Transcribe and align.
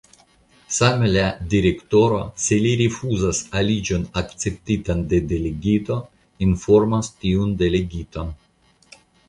Same 0.75 1.09
la 1.09 1.25
Direktoro, 1.51 2.17
se 2.45 2.57
li 2.63 2.71
rifuzis 2.79 3.43
aliĝon 3.61 4.09
akceptitan 4.23 5.05
de 5.13 5.21
Delegito, 5.35 6.01
informas 6.49 7.15
tiun 7.23 7.57
Delegiton. 7.65 8.37